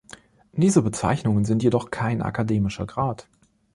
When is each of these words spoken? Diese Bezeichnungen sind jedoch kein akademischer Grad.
Diese 0.53 0.81
Bezeichnungen 0.81 1.45
sind 1.45 1.61
jedoch 1.61 1.91
kein 1.91 2.23
akademischer 2.23 2.87
Grad. 2.87 3.27